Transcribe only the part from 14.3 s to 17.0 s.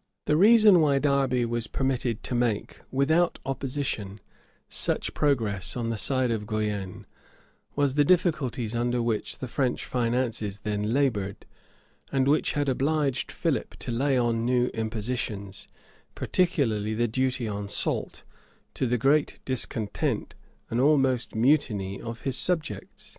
new impositions, particularly